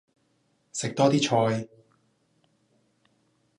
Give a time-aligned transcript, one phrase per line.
[0.73, 1.69] 食多啲菜